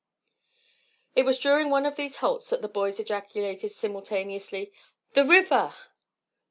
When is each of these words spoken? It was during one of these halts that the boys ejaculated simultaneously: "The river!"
It 1.15 1.25
was 1.25 1.37
during 1.37 1.69
one 1.69 1.85
of 1.85 1.95
these 1.95 2.15
halts 2.15 2.49
that 2.49 2.63
the 2.63 2.67
boys 2.67 2.99
ejaculated 2.99 3.71
simultaneously: 3.71 4.73
"The 5.13 5.25
river!" 5.25 5.75